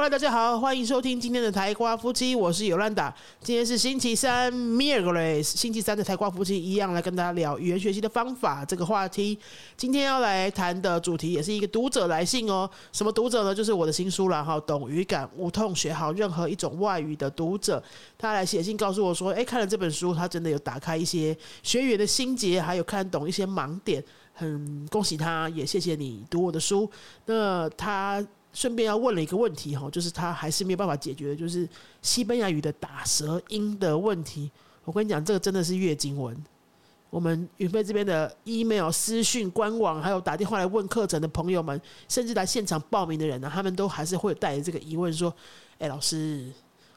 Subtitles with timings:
[0.00, 3.14] Hello，大家好，欢迎收听今天的台瓜夫妻，我是尤兰达。
[3.42, 9.38] 今天是星期三 m i r g l e s 星期三的台瓜夫妻一样来跟大家聊语言学习的方法这个话题。
[9.76, 12.66] 今天要来谈的主题也是一个读者来信哦。
[12.92, 13.54] 什么读者呢？
[13.54, 17.82] 就是我的新书了哈，懂语感，无痛学好任何一种外语的读者，
[18.16, 26.90] 他来写信告诉我说，诶，看了这本书，他真的有打开一些学语的心结，还有看懂一些盲点，很恭喜他，也谢谢你读我的书。
[27.26, 28.26] 那他。
[28.52, 31.68] 顺便要问了一个问题哈，就是他还是没有办法解决的，就是
[32.02, 34.50] 西班牙语的打舌音的问题。
[34.84, 36.36] 我跟你讲，这个真的是月经文。
[37.10, 45.32] 我们云飞这边的 email、私讯、官网，还有打电话来问课程的朋友们，甚至来现场报名的人呢，他们都还是会带着这个疑问说
[45.78, 46.50] ：“哎，老师，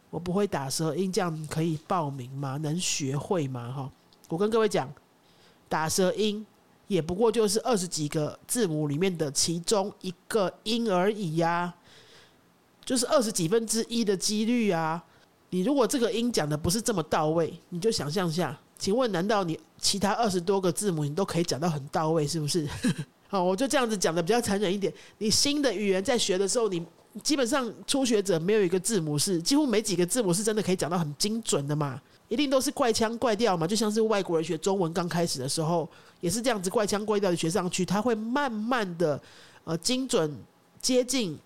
[0.09, 2.57] 我不会打舌音，这样可以报名吗？
[2.57, 3.91] 能学会吗？”哈，
[4.29, 4.91] 我跟各位讲，
[5.67, 6.45] 打舌音。
[6.93, 11.73] 也不过就是二十几个字母里面的其中一个音而已呀，
[12.85, 15.03] 就是二十几分之一的几率啊。
[15.49, 22.67] 你如果这个音讲的不是这么到位，你就想象下，请问难道你其他二十多个字母你都可以讲到很到位，是不是？
[23.27, 24.93] 好，我就这样子讲的比较残忍一点。
[25.17, 26.83] 你新的语言在学的时候，你
[27.21, 32.01] 基本上初学者没有一个字母是，几乎没几个字母是真的可以讲到很精准的嘛。
[32.33, 35.87] 一定都是怪腔怪调嘛，就像是外国人学中文刚开始的时候，
[36.19, 39.21] 也是这样子怪腔怪调的学上去，他会慢慢的
[39.65, 40.35] 呃精准
[40.81, 41.37] 接近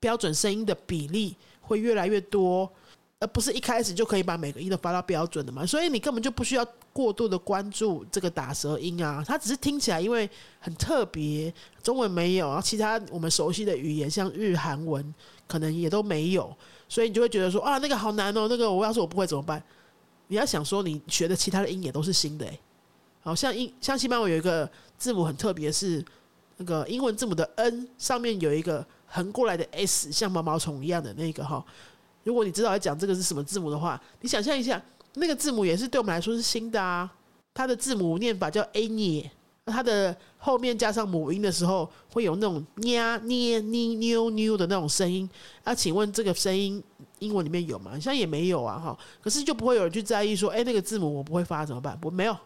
[0.00, 2.66] 标准声音的比例会越来越多，
[3.20, 5.66] 而不是一开始就可以把每个音都发到标准的嘛。
[5.66, 15.14] 所以你根本就不需要过度的关注这个打舌音啊，它只是听起来因为很特别，中文没有，然后其他我们熟悉的语言像日韩文
[15.46, 16.56] 可能也都没有，
[16.88, 19.62] 所以你就会觉得说啊那个好难哦，那个我要是我不会怎么办？
[20.28, 22.60] 你要想说，你学的其他的音也都是新的诶，
[23.20, 26.04] 好像英像西班牙有一个字母很特别，是
[26.58, 31.64] 那个英文字母的 N 上面有一个横过来的 S，像毛毛虫一样的那个哈。
[32.24, 34.80] 如果你知道要讲这个是什么字母的话，你想象一下，
[35.14, 37.10] 那个字母也是对我们来说是新的啊。
[37.54, 39.30] 它的字母念法叫 A 涅，
[39.64, 45.28] 它的后面加上母音的时候，会有那种呀捏呢妞妞的那种声音。
[45.64, 46.84] 那请问这个声音？
[47.20, 47.90] 英文里面有吗？
[47.92, 48.98] 好像也没有啊，哈。
[49.22, 51.98] 可是就不会有人去在意说，哎，那个字母我不会发怎么办？
[51.98, 52.36] 不，没有，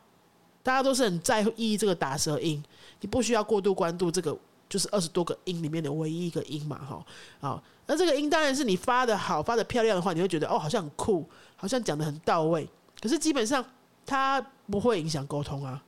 [0.62, 2.62] 大家都是很在意这个打舌音。
[3.00, 4.36] 你不需要过度关注这个，
[4.68, 7.04] 就是二十多个音里面的唯一一个音嘛，哈。
[7.40, 12.68] 好，那这个音当然是你发的好、发的漂亮的话，你会觉得哦，好像很酷，好像讲的很到位。
[13.00, 13.64] 可是基本上
[14.06, 14.40] 它
[14.70, 15.82] 不会影响沟通啊。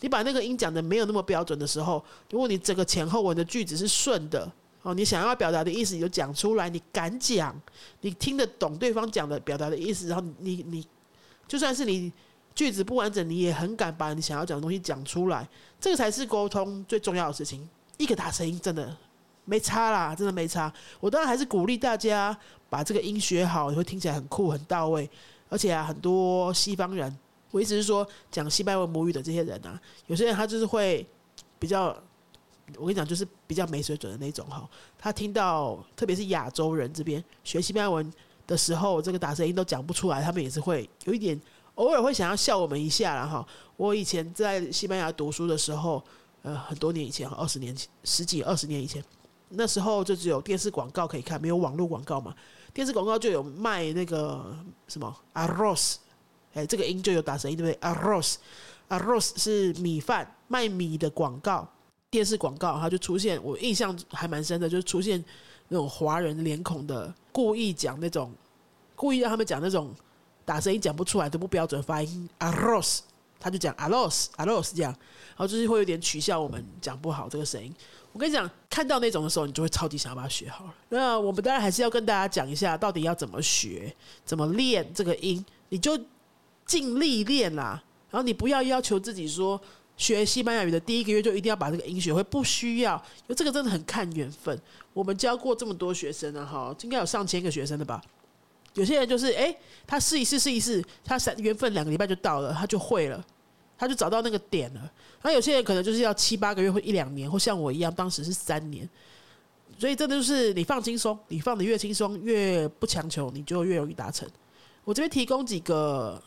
[0.00, 4.50] 你把那个音讲的没有那么标准的时候，如果你整个前后文的句子是顺的。
[4.82, 7.54] 哦，你想要表达的意思你就讲出来，你敢讲，
[8.00, 10.86] 你听得懂对方讲的表达的意思，然后你你
[11.48, 12.12] 就算是你
[12.54, 15.46] 句子不完整，你也很敢把你想要讲的东西讲出来，
[15.80, 17.68] 这个才是沟通最重要的事情。
[17.96, 18.96] 一个大声音真的
[19.44, 20.72] 没差啦，真的没差。
[21.00, 22.36] 我当然还是鼓励大家
[22.70, 25.10] 把这个音学好，你会听起来很酷很到位。
[25.48, 27.18] 而且啊，很多西方人，
[27.50, 31.04] 我意思是说讲西班牙文母语的这些人啊，有些人他就是会
[31.58, 31.96] 比较。
[32.76, 34.68] 我跟你讲，就是比较没水准的那种哈。
[34.98, 38.12] 他听到，特别是亚洲人这边学西班牙文
[38.46, 41.40] 的时候，这个打声音都讲不出来，他们也是会有一点，
[41.76, 43.46] 偶尔会想要笑我们一下啦哈。
[43.76, 46.02] 我以前在西班牙读书的时候，
[46.42, 49.02] 呃，很多年以前，二十年前，十几二十年以前，
[49.50, 52.34] 那时候就只有电视广告可以看，没有网络广告嘛。
[52.74, 54.54] 电视广告就有卖那个
[54.86, 55.96] 什么 arroz，
[56.54, 61.66] 哎，这个音就有打声音，对不对？arroz，arroz 是米饭，卖米的广告。
[62.10, 65.22] 电视广告，它就出现，我印象还蛮深的，就是出现
[65.68, 68.32] 那种华人脸孔的，故意讲那种，
[68.96, 69.94] 故意让他们讲那种
[70.44, 73.00] 打声音讲不出来的不标准发音，arroz，
[73.38, 77.70] 他就讲 arroz，arroz 这样，然后就是会有点取笑我们讲不好这个声音。
[78.12, 80.74] 我跟你讲，看到那种的时候，你就会超级想要把它学好了。
[80.88, 83.94] 那我们当然还是要跟大家讲一下，到底要怎么学，
[84.24, 86.00] 怎么练这个音，你就
[86.64, 87.82] 尽力练啦。
[88.10, 89.60] 然后你不要要求自己说。
[89.98, 94.58] 学西班牙语的第一个月就一定要把这个音学会，不需要，因为这个真的很看缘分。
[94.94, 98.00] 我们教过这么多学生了哈，应该有上千个学生了吧？
[98.74, 99.54] 有些人就是哎，
[99.86, 103.22] 他试一试试一试，他三缘分两个礼拜就到了，他就会了，
[103.76, 104.90] 他就找到那个点了。
[105.22, 108.88] 那有些人可能就是要七八个月或一两年，或像我一样，当时是三年。
[109.80, 114.28] 所以真的就是你放轻松，你放的越轻松，越不强求，你就越容易达成。
[114.84, 116.22] 我这边提供几个，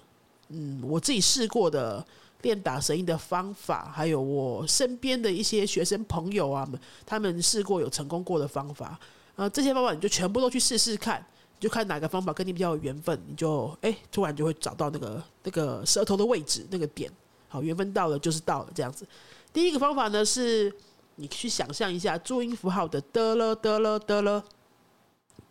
[0.49, 2.05] 嗯，我自己试过的。
[2.41, 8.99] 练打舌音的方法，还有我身边的一些学生朋友啊们，他们试过有成功过的方法，
[9.35, 11.25] 呃，这些方法你就全部都去试试看，
[11.59, 17.11] 就看哪个方法跟你比较有缘分，你就哎，突然就会找到那个那个舌头的位置那个点，
[17.47, 19.05] 好，缘分到了就是到了这样子。
[19.53, 20.73] 第一个方法呢，是
[21.15, 24.43] 你去想象一下注音符号的的了的了的了，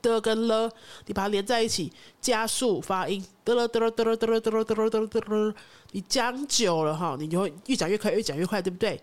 [0.03, 0.71] 的跟了，
[1.07, 5.55] 你把它连在一起，加速发音，得了得了得了得了得了得了得了得了，
[5.93, 9.01] 你讲久了哈，你就会越讲越快，越讲越快，对不对？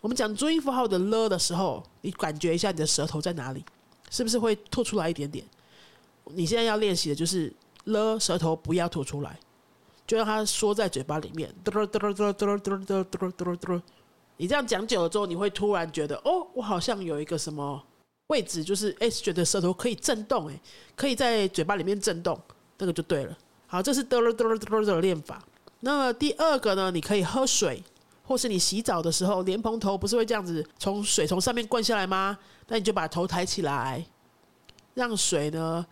[0.00, 3.64] 我们讲注音符号的了的时候，你感觉一下你的舌头在哪里，
[4.10, 5.44] 是不是会吐出来一点点？
[6.26, 7.52] 你现在要练习的就是
[7.84, 9.38] 了，舌头不要吐出来，
[10.06, 13.82] 就让它缩在嘴巴里面，得了得了得了得了得了得了得了得了。
[14.38, 17.82] 你这样讲久了之后，你会突然觉得，哦，我好像有一个什么。
[18.28, 20.60] 位置就是哎，觉得舌头可以震动哎，
[20.96, 22.40] 可以在嘴巴里面震动，
[22.78, 23.36] 那个就对了。
[23.66, 25.42] 好，这是嘚了嘚了嘚了的练法。
[25.80, 27.82] 那么第二个呢，你可以喝水，
[28.22, 32.38] 或是你洗澡的时候，莲蓬头不是会这样子从水从上面灌下来吗？
[32.68, 34.02] 那你就把头抬起来，
[34.94, 35.84] 让水呢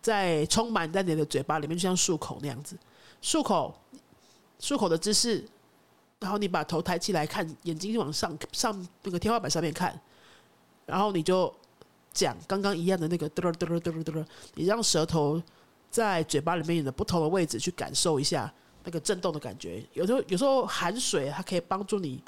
[0.00, 2.76] 在充满在你的嘴巴里面，就像漱口那样子，
[3.20, 3.74] 漱口
[4.60, 5.44] 漱口的姿势。
[6.20, 10.00] 然后你把头抬起来看，眼睛往上上那个天花板上面看，
[10.86, 11.52] 然后你就。
[12.14, 14.24] 讲刚刚一样的那个嘚嘚嘚嘚嘚，
[14.54, 15.42] 你让舌头
[15.90, 18.50] 在嘴巴里面的不同的位置去感受一下
[18.84, 19.84] 那个震动的感觉。
[19.92, 22.22] 有时候有时候含水，它可以帮助你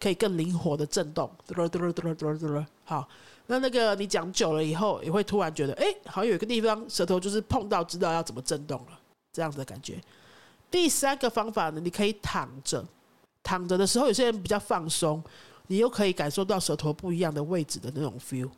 [0.00, 1.30] 可以更灵活的震动。
[1.46, 3.08] 嘚嘚嘚嘚嘚嘚，好，
[3.46, 8.98] 那那个你讲久了以后，也会突然觉得，哎，好像有一个地方舌头就是碰到，知道要怎么震动了，
[9.32, 10.00] 这样子的感觉。
[10.70, 12.84] 第三个方法呢，你可以躺着，
[13.42, 15.22] 躺着的时候，有些人比较放松，
[15.68, 18.50] 你又可以感受到舌头不一样的位置的那种 feel。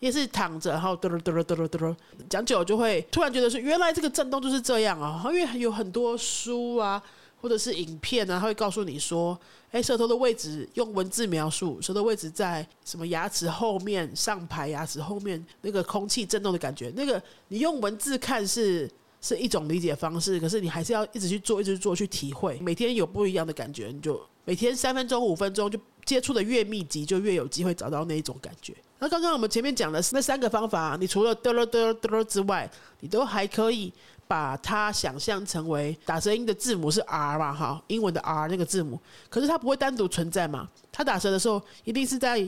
[0.00, 1.96] 也是躺着，然后嘚嘚嘚嘚嘚嘚，
[2.28, 5.20] 讲久就会突然觉得说，原来这个震动就是这样啊！
[5.26, 7.02] 因为有很多书啊，
[7.40, 9.38] 或者是影片啊，他会告诉你说，
[9.72, 18.88] 哎，舌头的位置用文字描述，舌头位置在什么牙齿后面上排牙齿后面那个空气震动的感觉，那个你用文字看是
[19.20, 28.72] 是一种理解方式，可是你还是要一直去做，一直去做去体会，每天有不一样的感觉，你就每天三分钟、五分钟，就接触的越密集，就越有机会找到那一种感觉。
[29.00, 32.68] 那刚刚我们前面讲的那三个方法，你除了嘚了嘚了嘚了之外，
[33.00, 33.92] 你都还可以
[34.26, 37.54] 把它想象成为打舌音的字母是 R 嘛？
[37.54, 39.00] 哈，英文的 R 那个字母，
[39.30, 40.68] 可是它不会单独存在嘛？
[40.90, 42.38] 它打舌的时候一定是在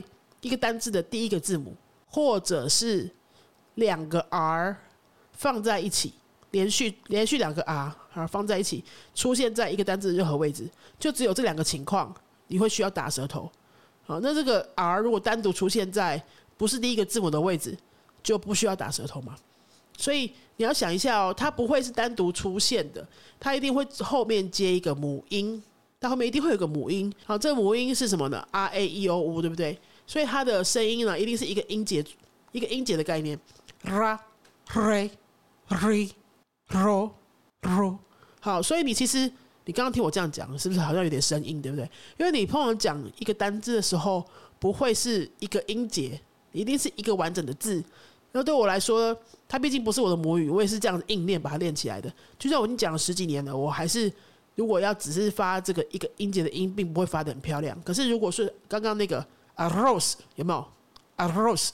[0.41, 1.75] 一个单字的第一个字母，
[2.05, 3.09] 或者是
[3.75, 4.75] 两个 R
[5.31, 6.13] 放在一起，
[6.51, 8.83] 连续连续两个 R 啊放在一起，
[9.15, 10.69] 出现在一个单字的任何位置，
[10.99, 12.13] 就只有这两个情况，
[12.47, 13.49] 你会需要打舌头。
[14.03, 16.21] 好，那这个 R 如果单独出现在
[16.61, 17.75] 不是第一个字母的位置，
[18.21, 19.35] 就不需要打舌头嘛。
[19.97, 23.03] 所以你要想一下哦，它不会是单独出现的，
[23.39, 25.59] 它一定会后面接一个母音，
[25.99, 27.11] 它后面一定会有个母音。
[27.25, 29.75] 好，这个母音是什么呢？R A E O U，对不对？
[30.05, 32.05] 所以它的声音呢，一定是一个音节，
[32.51, 33.35] 一个音节的概念。
[33.85, 34.19] ra
[34.67, 35.09] re
[35.67, 36.11] re
[36.69, 37.09] ro
[37.63, 37.97] ro。
[38.39, 39.21] 好，所以你其实
[39.65, 41.89] 你刚刚听我这样讲，是不是好像有点声音，对不对？
[42.19, 44.23] 因为你通常讲一个单字的时候，
[44.59, 46.21] 不会是一个音节。
[46.51, 47.83] 一定是一个完整的字，
[48.31, 49.17] 那对我来说，
[49.47, 52.11] 它毕竟不是我的母语，我也是这样子硬练把它练起来的。
[52.37, 54.11] 就算我已经讲了十几年了，我还是
[54.55, 57.79] 如果要只是发这个一个音节的音，并不会发的很漂亮。
[57.83, 59.25] 可是如果是刚刚那个
[59.55, 60.65] a rose 有没有
[61.17, 61.69] a rose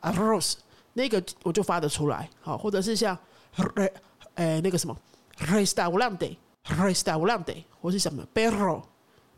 [0.00, 0.54] a rose
[0.92, 3.16] 那个我就发得出来，好，或者是像
[4.34, 4.96] 诶那个什么
[5.38, 8.82] restaurante restaurante 或是什么 barrel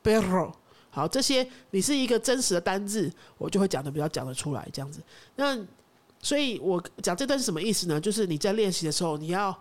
[0.03, 0.53] barrel。
[0.91, 5.01] 好，这些你是一个真实的单字，我就会讲的比较讲得出来这样子。
[5.37, 5.57] 那
[6.23, 8.01] 所以，我讲这段是什么意思呢？
[8.01, 9.57] 就是你在练习的时候，你要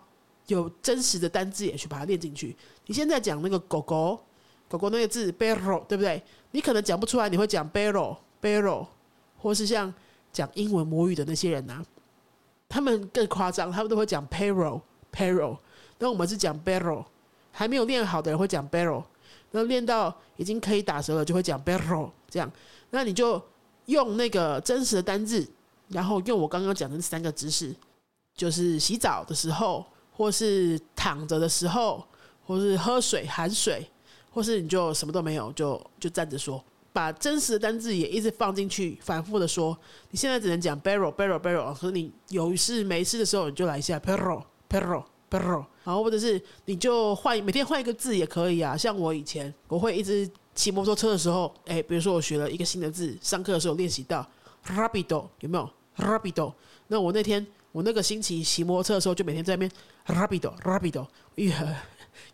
[0.48, 2.54] 有真实的单字也去把它练进去。
[2.86, 4.20] 你现在讲那个狗狗，
[4.68, 6.22] 狗狗那个字 barrel，对不对？
[6.50, 8.86] 你可能讲不出来，你会讲 barrel barrel，
[9.38, 9.92] 或是像
[10.32, 11.82] 讲英文母语的那些人呐，
[12.68, 15.56] 他们更夸张，他们都会讲 payroll payroll。
[15.98, 17.04] 那我们是讲 barrel，
[17.52, 19.04] 还没有练好的人会讲 barrel。
[19.52, 22.50] 那练到已经可以打舌了，就会讲 barrel 这样。
[22.90, 23.40] 那你就
[23.86, 25.48] 用那个真实的单字，
[25.88, 27.74] 然后用我刚刚讲的三个姿势，
[28.34, 32.04] 就是洗澡的时候，或是躺着的时候，
[32.46, 33.88] 或是喝水含水，
[34.30, 39.76] 或是你就什么都没有，就就站着说，把真实的单字也一直放进去，反复的说。
[40.10, 45.04] 你现在只能讲 barrel barrel barrel，和你有事没事的时候，你就来一下 barrel barrel。
[45.84, 54.28] 然后或者是你就换每天换一个字也可以啊，像我以前我会一直骑摩托车的时候，哎，比如说我学了一个新的字，上课的时候练习到
[54.66, 56.52] rapido 有没有 rapido？
[56.88, 59.70] 那我那天我那个星期骑摩托车的时候，就每天在那边
[60.06, 61.06] rapido rapido，
[61.36, 61.54] 越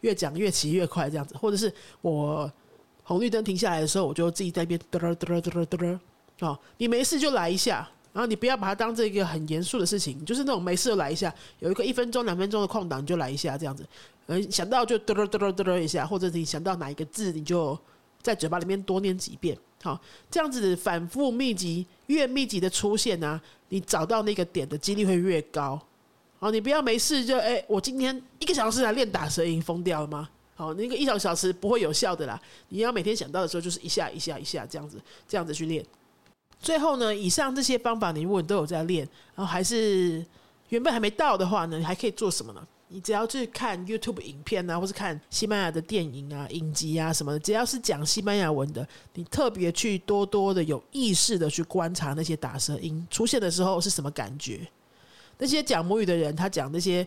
[0.01, 2.51] 越讲越骑越快这样子，或者是我
[3.05, 5.99] 红绿灯停下来的时候，我就自己在那边嘚嘚嘚嘚嘚嘚，
[6.41, 7.89] 哦，你没事就来一下。
[8.17, 13.87] 然后你不要把它当这一个很严肃的事情，就是那种没事来一下，有一个一分钟、两分钟的空档你就来一下这样子。
[14.29, 17.79] 嗯，想到就嘚嘚嘚嘚嘚一下，或者你想到哪一个字，你就
[18.23, 19.55] 在嘴巴里面多念几遍。
[19.83, 25.79] 好，这样子反复密集越密集的出现呢，你找到那个点的几率会越高。
[26.39, 30.27] 好，你不要没事就哎，我今天一个小时来练打舌音，疯掉了吗？
[30.55, 32.41] 好，那个一小小时不会有效的啦。
[32.71, 35.85] 你要每天想到的时候，就是一下一下一下这样子，这样子去练。
[36.61, 40.25] 最后呢，以上这些方法你如果都有在练，然后还是
[40.71, 42.67] 原本还没到的话呢，你还可以做什么呢？
[42.89, 54.61] 你只要去看 YouTube 影片啊，或是看西班牙的电影啊、影集啊什么的，只要是讲西班牙文的，你特别去多多的有意识的去观察那些打舌音出现的时候是什么感觉。
[55.39, 57.07] 那些讲母语的人，他讲那些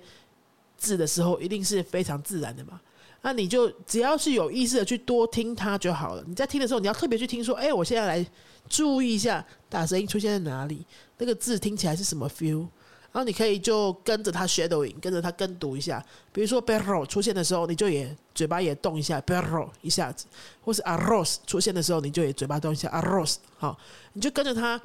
[0.77, 2.79] 字的时候，一定是非常自然的嘛。
[3.21, 6.23] 那你就只要是有意识的去多听它就好了。
[6.25, 8.25] 你在听的时候，你要特别去听，说：“哎，我现在来
[8.69, 10.85] 注意一下打声音出现在哪里，
[11.17, 12.65] 那个字听起来是什么 feel。”
[13.11, 16.01] 然后你可以就跟着它 shadowing，跟着它跟读一下。
[16.31, 20.25] 比如说 barro 出现的时候，你就也嘴巴也动一下 barro 一下子；
[20.63, 23.35] 或是 arose 出现的时候，你就也嘴巴动一下 arose。
[23.57, 23.77] 好，
[24.13, 24.79] 你就跟着它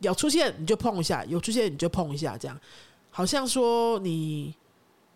[0.00, 2.58] 有出现你就碰一下，有出现你就碰一下，这样
[3.10, 4.54] 好像说你。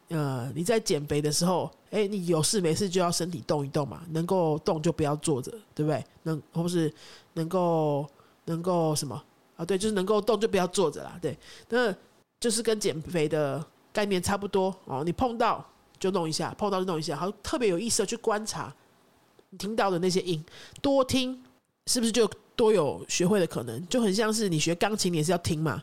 [0.09, 6.05] 呃，你在减肥的时候，哎，你有事没事就要身体动一动嘛，能够动就不要坐着，对不对？
[6.25, 6.93] 能或是
[7.33, 8.07] 能够
[8.45, 9.21] 能够什么
[9.57, 9.65] 啊？
[9.65, 11.19] 对，就是能够动就不要坐着啦。
[11.23, 11.37] 对，
[11.71, 11.95] 那
[12.39, 15.03] 就是跟减肥的概念差不多哦。
[15.05, 15.65] 你碰到
[15.99, 18.73] 就弄一下，碰到就弄一下，好，特别有意思的去观察
[19.49, 20.45] 你听到的那些音，
[20.83, 21.43] 多听
[21.87, 23.89] 是不是就多有学会的可能？
[23.89, 25.83] 就很像是你学钢琴，你也是要听嘛，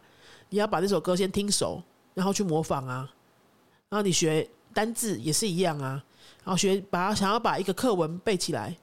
[0.49, 1.81] 你要把那首歌先听熟，
[2.13, 3.11] 然后去模仿啊。
[3.91, 6.01] 然后你学单字也是一样啊，
[6.45, 8.73] 然后学把想要把一个课文背起来，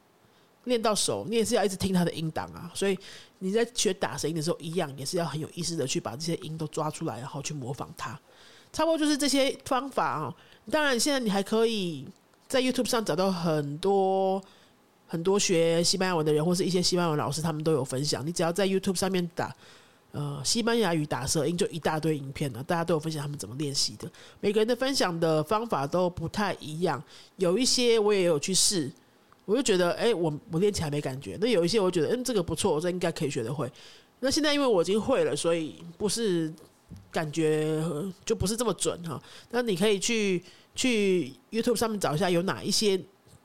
[0.65, 2.71] 练到手，你也是要一直听它的音档啊。
[2.75, 2.97] 所以
[3.39, 8.21] 你在学打声音的时候，一样也是要很有意识的去把这些音都抓出来，然后去模仿它。
[8.71, 10.35] 差不多就是这些方法啊。
[10.71, 12.07] 当然，现在你还可以
[12.47, 14.43] 在 YouTube 上找到很多
[15.07, 18.27] 很多学西班牙文的人，或是一些西班牙文老师，他们都有分享。
[18.27, 19.57] 你只要在 YouTube 上面打。
[20.13, 24.11] 呃，西班牙语打舌音就一大堆影片了，大家都有分享他们怎么练习的。
[24.41, 27.03] 每个人的分享的方法都不太一样，
[27.37, 28.91] 有一些我也有去试，
[29.45, 31.37] 我就觉得，哎，我我练起来没感觉。
[31.41, 33.71] 那有一些我觉得，嗯，这个不错，我这应该可以学得会。
[34.21, 36.53] 那现在因为我已经会了，所以不是
[37.11, 37.85] 感觉
[38.25, 39.23] 就不是这么准哈。
[39.51, 40.43] 那你可以去
[40.75, 42.99] 去 YouTube 上面找一下有哪一些。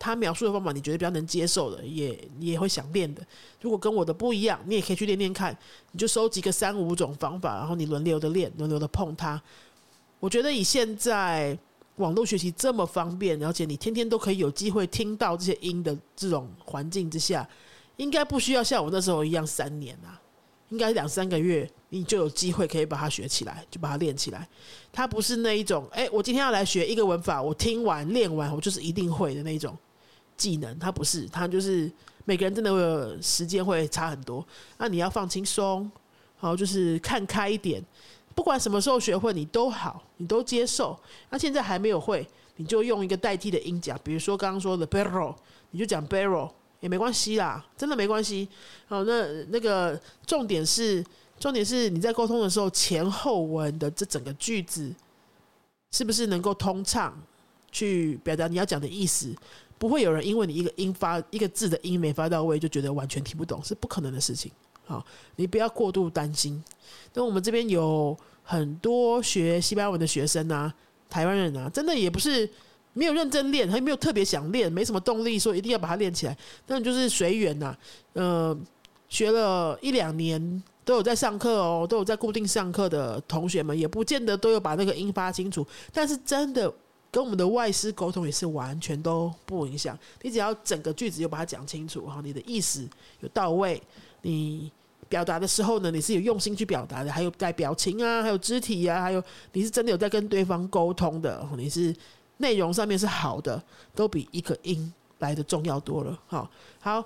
[0.04, 3.26] 他描述的方法，你觉得比较能接受的，也你也会想练的。
[3.62, 5.58] 如果跟我的不一样，你也可以去练练看。
[5.94, 9.42] 你就收集个三五种方法，然后你轮流的练，轮流的碰它。
[10.20, 11.58] 我觉得以现在
[11.96, 17.48] 网络学习这么方便，而且你天天都可以有机会听到这些音的这种环境之下，
[17.96, 20.20] 应该不需要像我那时候一样三年啊，
[20.68, 24.46] 应该两三个月你就有机会可以把它学起来，就把它练起来。
[24.92, 29.78] 它不是那一种，哎，我今天要来学一个文法，我听完练完，我就是一定会的那种。
[30.36, 31.92] 技能，它不是，它就是
[32.26, 34.46] 每个人真的会时间会差很多。
[34.78, 35.92] 那你要放轻松，
[36.38, 37.84] 好，就是看开一点。
[38.36, 41.00] 不管什么时候学会，你都好，你都接受。
[41.30, 45.36] 那现在还没有会，你就用一个代替的音讲，比如说刚刚说的 barrel，
[45.70, 46.50] 你就讲 barrel
[46.80, 48.50] 也没关系啦，真的没关系。
[48.88, 51.06] 好，那那个重点是，
[51.40, 54.92] 重点是你在沟通的时候，前后文的这整个句子
[55.92, 57.16] 是不是能够通畅
[57.72, 59.32] 去表达你要讲的意思？
[59.84, 64.50] 不会有人因为你一个音发一个字的音没发到位，就觉得完全听不懂，是不可能的事情。
[64.86, 66.64] 好，你不要过度担心。
[67.14, 70.74] 那我们这边有很多学西班牙文的学生啊，
[71.10, 72.50] 台湾人啊，真的也不是
[72.94, 76.38] 没有认真练，还没有特别想练，没什么动力说一定要把它练起来。
[76.68, 77.76] 那就是随缘呐。
[78.14, 78.58] 呃，
[79.10, 86.74] 学了一两年都有在上课哦，都有在固定上课的同学们，也不见得都有把那个音发清楚，但是真的。
[87.14, 92.90] 跟我们的外师沟通也是完全都不影响，你只要整个句子有把它讲清楚哈，你的意思
[93.20, 93.80] 有到位，
[94.24, 94.72] 你
[95.08, 101.96] 表达的时候呢，你是有用心去表达的，还有带表情啊，还有肢体啊，还有你是真的有在跟对方沟通的，你是
[102.38, 106.20] 内容上面是好的，都比一个音来的重要多了。
[106.26, 107.06] 好，好，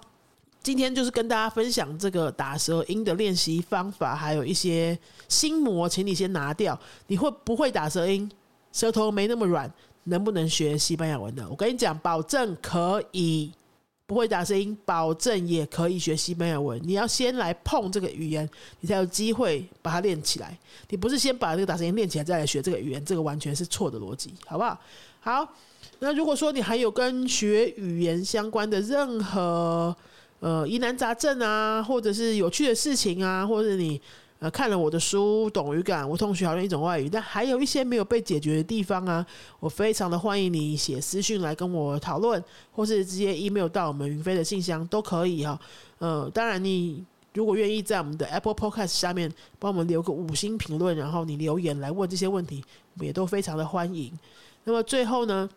[0.63, 4.97] 今天就是跟大家分享这个打舌音的练习方法，还有一些
[5.27, 6.79] 心魔，请你先拿掉。
[7.07, 8.31] 你会不会打舌音？
[8.73, 9.71] 舌头没那么软？
[10.07, 11.47] 能不能学西班牙文呢？
[11.49, 13.51] 我跟你讲，保证可以。
[14.07, 16.79] 不会打声音，保证也可以学西班牙文。
[16.81, 18.49] 你要先来碰这个语言，
[18.79, 20.57] 你才有机会把它练起来。
[20.87, 24.79] 你不是先把这个打声音练起来，再来学这个语言，这个完全是错的逻辑，好不好？
[25.19, 25.53] 好，
[25.99, 29.93] 那如果说你还有跟学语言相关的任何
[30.39, 34.01] 呃疑难杂症啊，或者是有趣的事情啊，或者你。
[34.39, 39.25] 呃，看了我的书，懂语感，我同学好像一种外语，但还有一些没有被解决的地方啊，
[39.59, 45.59] 我非常的欢迎你写私讯来跟我讨论，或是直接 email 到我们云飞的信箱都可以哈。
[45.97, 47.03] 呃，当然你
[47.33, 52.63] 如果愿意在我们的 Apple Podcast 下面帮我们留个五星评论，然后你留言来问这些问题，
[52.93, 54.11] 我们也都非常的欢迎。
[54.65, 55.49] 那么最后呢，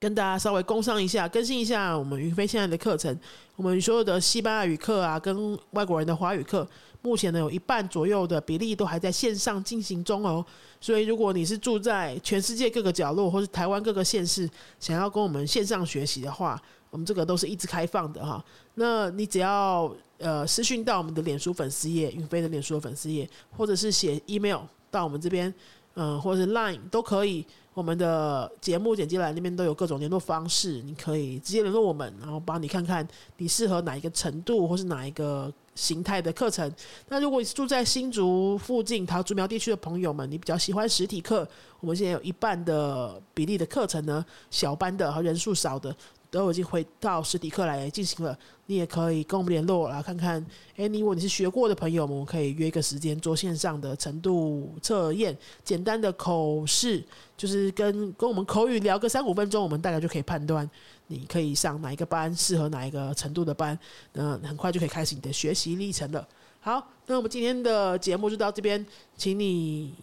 [0.00, 3.18] 跟大家稍微工商一下，更新一下我们云飞现在的课程。
[3.56, 6.66] 我们所有的西班牙语课啊，跟外国人的华语课，
[7.02, 10.44] 目前呢有一半左右的比例都还在线上进行中哦。
[10.80, 18.44] 所以如果你是住在全世界各个角落，或是台湾各个县市，想要跟我们线上学习的话，我们这个都是一直开放的哈。
[18.74, 24.60] 那你只要呃私讯到我们的脸书粉丝页，云飞的脸书的粉丝页，或者是写 email
[24.92, 25.52] 到我们这边，
[26.00, 27.44] 嗯，或者是 line 都可以。
[27.74, 36.68] 我们的节目简介栏那边都有各种联络方式，你可以直接联络我们，然后帮你看看你适合哪一个程度或是哪一个形态的课程。
[37.08, 45.94] 那如果你是住在新竹附近桃竹苗地区的朋友们，你比较喜欢实体课，我们现在有一半的比例的课程呢，小班的和人数少的。
[46.30, 50.44] 都已经回到实体课来进行了，你也可以跟我们联络，来看看。
[50.76, 57.02] 哎，你如果你是学过的朋友们，我们可以约一个时间做线上的程度测验，简单的口试，
[57.36, 60.68] 就是跟跟我们口语聊个三五分钟，我们大概就可以判断
[61.06, 63.78] 你可以上哪一个班，适合哪一个程度的班，
[64.12, 66.28] 那很快就可以开始你的学习历程了。
[66.60, 68.84] 好，那我们今天的节目就到这边，
[69.16, 69.94] 请你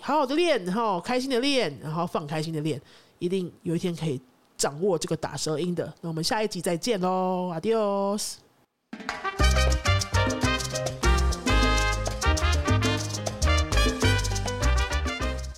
[0.00, 2.80] 好好的练，然后开心的练，然后放开心的练，
[3.18, 4.20] 一定有一天可以。
[4.56, 5.92] 掌握这个打舌音的。
[6.00, 8.34] 那我们下一集再见喽 adios